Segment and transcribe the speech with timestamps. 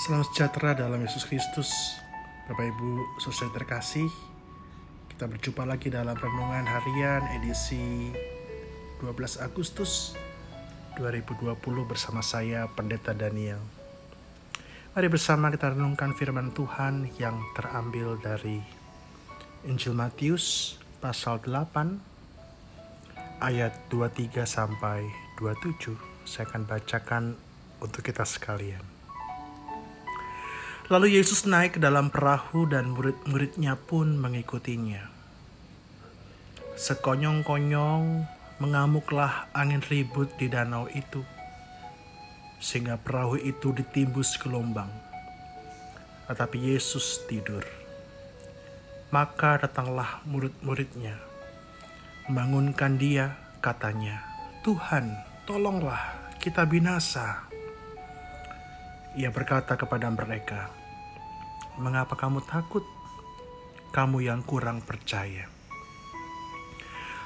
[0.00, 1.68] Salam sejahtera dalam Yesus Kristus.
[2.48, 4.08] Bapak Ibu, saudara terkasih,
[5.12, 8.08] kita berjumpa lagi dalam renungan harian edisi
[9.04, 10.16] 12 Agustus
[10.96, 11.52] 2020
[11.84, 13.60] bersama saya Pendeta Daniel.
[14.96, 18.56] Mari bersama kita renungkan firman Tuhan yang terambil dari
[19.68, 25.04] Injil Matius pasal 8 ayat 23 sampai
[25.36, 25.92] 27.
[26.24, 27.36] Saya akan bacakan
[27.84, 28.89] untuk kita sekalian.
[30.90, 35.06] Lalu Yesus naik ke dalam perahu dan murid-muridnya pun mengikutinya.
[36.74, 38.26] Sekonyong-konyong
[38.58, 41.22] mengamuklah angin ribut di danau itu,
[42.58, 44.90] sehingga perahu itu ditimbus gelombang.
[46.26, 47.62] Tetapi Yesus tidur.
[49.14, 51.22] Maka datanglah murid-muridnya,
[52.26, 54.26] membangunkan dia, katanya,
[54.66, 55.14] Tuhan,
[55.46, 57.49] tolonglah kita binasa.
[59.18, 60.70] Ia berkata kepada mereka,
[61.80, 62.86] Mengapa kamu takut?
[63.90, 65.50] Kamu yang kurang percaya.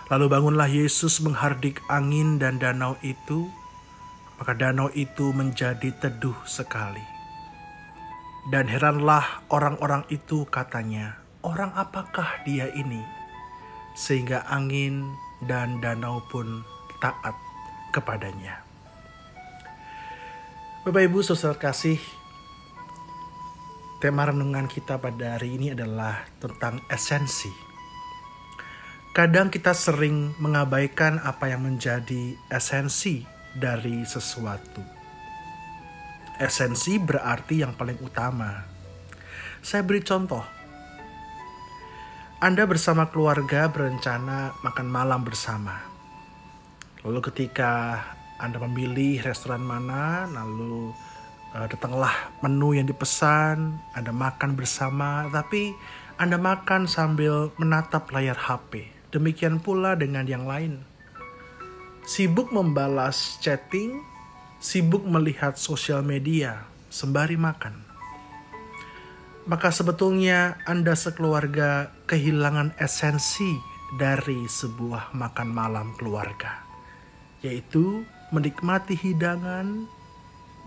[0.08, 3.48] Lalu bangunlah Yesus menghardik angin dan danau itu,
[4.40, 7.04] maka danau itu menjadi teduh sekali.
[8.48, 13.00] Dan heranlah orang-orang itu katanya, orang apakah dia ini?
[13.96, 16.64] Sehingga angin dan danau pun
[17.00, 17.36] taat
[17.92, 18.73] kepadanya.
[20.84, 21.96] Bapak Ibu saudara kasih,
[24.04, 27.48] Tema renungan kita pada hari ini adalah tentang esensi.
[29.16, 33.24] Kadang kita sering mengabaikan apa yang menjadi esensi
[33.56, 34.84] dari sesuatu.
[36.36, 38.52] Esensi berarti yang paling utama.
[39.64, 40.44] Saya beri contoh.
[42.44, 45.80] Anda bersama keluarga berencana makan malam bersama.
[47.00, 48.04] Lalu ketika
[48.44, 50.92] Anda memilih restoran mana, lalu
[51.56, 52.12] uh, datanglah
[52.44, 55.72] menu yang dipesan, Anda makan bersama, tapi
[56.20, 58.92] Anda makan sambil menatap layar HP.
[59.10, 60.84] Demikian pula dengan yang lain.
[62.04, 64.04] Sibuk membalas chatting,
[64.60, 67.80] sibuk melihat sosial media sembari makan.
[69.44, 73.60] Maka sebetulnya Anda sekeluarga kehilangan esensi
[73.98, 76.64] dari sebuah makan malam keluarga,
[77.44, 79.88] yaitu menikmati hidangan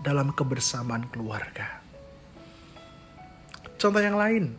[0.02, 1.82] dalam kebersamaan keluarga.
[3.78, 4.54] Contoh yang lain,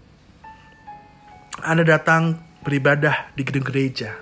[1.60, 4.16] Anda datang beribadah di gedung gereja,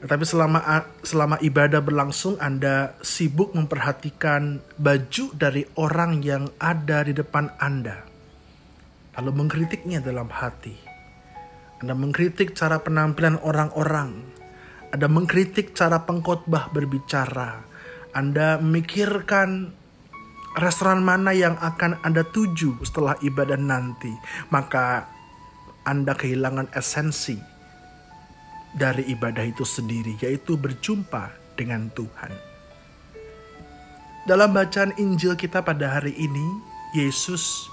[0.00, 0.60] tetapi selama
[1.04, 8.04] selama ibadah berlangsung Anda sibuk memperhatikan baju dari orang yang ada di depan Anda,
[9.16, 10.76] lalu mengkritiknya dalam hati.
[11.84, 14.24] Anda mengkritik cara penampilan orang-orang,
[14.94, 17.64] Anda mengkritik cara pengkhotbah berbicara,
[18.14, 19.74] Anda memikirkan
[20.56, 24.10] restoran mana yang akan Anda tuju setelah ibadah nanti,
[24.48, 25.10] maka
[25.82, 27.36] Anda kehilangan esensi
[28.76, 32.32] dari ibadah itu sendiri, yaitu berjumpa dengan Tuhan.
[34.26, 36.46] Dalam bacaan Injil kita pada hari ini,
[36.96, 37.70] Yesus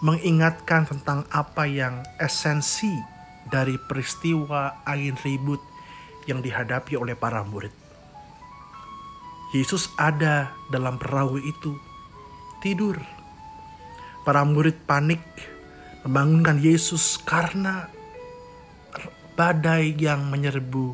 [0.00, 2.94] mengingatkan tentang apa yang esensi
[3.50, 5.60] dari peristiwa angin ribut
[6.28, 7.72] yang dihadapi oleh para murid.
[9.56, 11.72] Yesus ada dalam perahu itu
[12.60, 13.00] tidur.
[14.28, 15.24] Para murid panik
[16.04, 17.88] membangunkan Yesus karena
[19.40, 20.92] badai yang menyerbu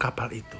[0.00, 0.58] kapal itu.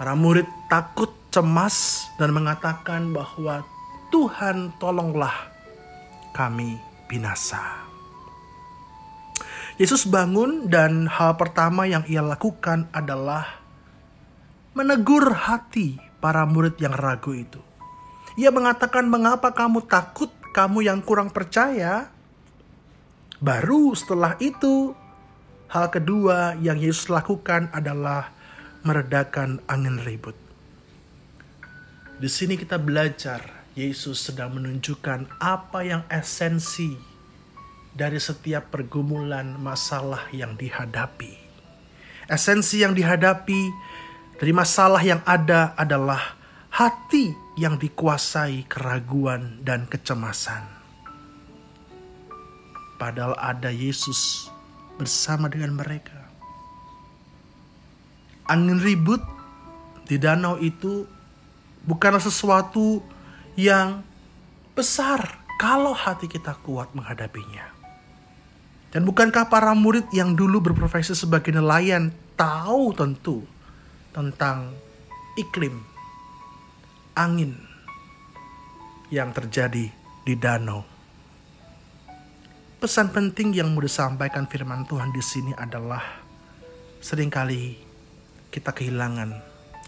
[0.00, 3.60] Para murid takut, cemas, dan mengatakan bahwa
[4.08, 5.52] Tuhan tolonglah
[6.32, 6.80] kami
[7.12, 7.60] binasa.
[9.76, 13.60] Yesus bangun dan hal pertama yang ia lakukan adalah
[14.72, 17.60] menegur hati para murid yang ragu itu.
[18.40, 20.32] Ia mengatakan, "Mengapa kamu takut?
[20.56, 22.08] Kamu yang kurang percaya."
[23.36, 24.96] Baru setelah itu,
[25.68, 28.32] hal kedua yang Yesus lakukan adalah
[28.80, 30.40] meredakan angin ribut.
[32.16, 33.44] Di sini kita belajar
[33.76, 37.15] Yesus sedang menunjukkan apa yang esensi
[37.96, 41.32] dari setiap pergumulan masalah yang dihadapi.
[42.28, 43.72] Esensi yang dihadapi
[44.36, 46.36] dari masalah yang ada adalah
[46.68, 50.68] hati yang dikuasai keraguan dan kecemasan.
[53.00, 54.52] Padahal ada Yesus
[55.00, 56.20] bersama dengan mereka.
[58.44, 59.24] Angin ribut
[60.04, 61.08] di danau itu
[61.88, 63.00] bukanlah sesuatu
[63.56, 64.04] yang
[64.76, 67.76] besar kalau hati kita kuat menghadapinya.
[68.94, 73.42] Dan bukankah para murid yang dulu berprofesi sebagai nelayan tahu tentu
[74.14, 74.72] tentang
[75.36, 75.84] iklim
[77.16, 77.56] angin
[79.12, 79.92] yang terjadi
[80.26, 80.82] di danau.
[82.76, 86.02] Pesan penting yang mau disampaikan firman Tuhan di sini adalah
[87.00, 87.78] sering kali
[88.52, 89.32] kita kehilangan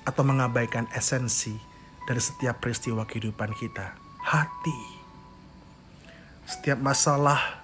[0.09, 1.53] atau mengabaikan esensi
[2.09, 3.93] dari setiap peristiwa kehidupan kita.
[4.25, 4.81] Hati.
[6.49, 7.61] Setiap masalah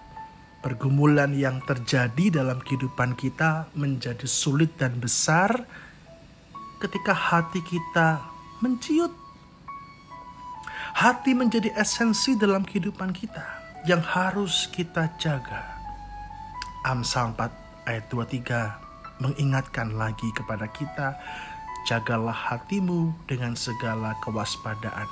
[0.64, 5.68] pergumulan yang terjadi dalam kehidupan kita menjadi sulit dan besar
[6.80, 8.24] ketika hati kita
[8.64, 9.12] menciut
[10.94, 13.42] Hati menjadi esensi dalam kehidupan kita
[13.82, 15.74] yang harus kita jaga.
[16.86, 21.18] Amsal 4 ayat 23 mengingatkan lagi kepada kita,
[21.82, 25.10] jagalah hatimu dengan segala kewaspadaan.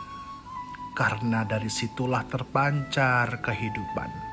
[0.94, 4.31] Karena dari situlah terpancar kehidupan.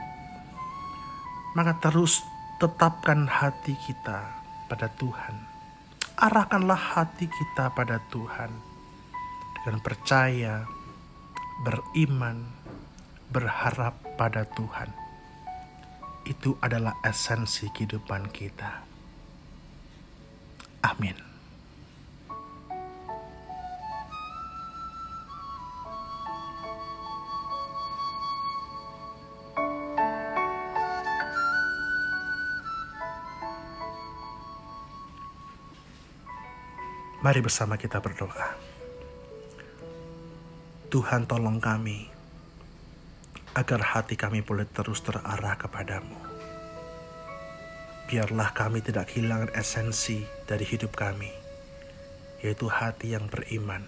[1.57, 2.21] Maka terus
[2.59, 4.35] tetapkan hati kita
[4.67, 5.35] pada Tuhan.
[6.19, 8.51] Arahkanlah hati kita pada Tuhan
[9.63, 10.67] dengan percaya
[11.63, 12.43] beriman,
[13.31, 14.91] berharap pada Tuhan.
[16.27, 18.83] Itu adalah esensi kehidupan kita.
[20.83, 21.28] Amin.
[37.19, 38.55] Mari bersama kita berdoa.
[40.87, 42.07] Tuhan tolong kami,
[43.51, 46.15] agar hati kami boleh terus terarah kepadamu.
[48.07, 51.27] Biarlah kami tidak kehilangan esensi dari hidup kami,
[52.39, 53.83] yaitu hati yang beriman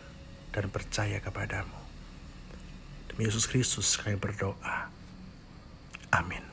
[0.51, 1.79] dan percaya kepadamu.
[3.07, 4.91] Demi Yesus Kristus kami berdoa.
[6.11, 6.50] Amin.